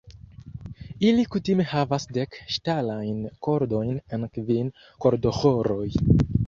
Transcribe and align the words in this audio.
Ili 1.09 1.25
kutime 1.35 1.67
havas 1.75 2.09
dek 2.19 2.39
ŝtalajn 2.57 3.23
kordojn 3.49 3.95
en 4.19 4.29
kvin 4.39 4.77
kordoĥoroj. 5.07 5.85